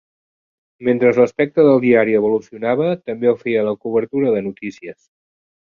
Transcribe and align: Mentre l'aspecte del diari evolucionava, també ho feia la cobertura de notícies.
Mentre 0.87 1.11
l'aspecte 1.17 1.65
del 1.67 1.77
diari 1.83 2.17
evolucionava, 2.21 2.89
també 3.11 3.31
ho 3.33 3.37
feia 3.45 3.69
la 3.71 3.77
cobertura 3.85 4.37
de 4.39 4.43
notícies. 4.51 4.99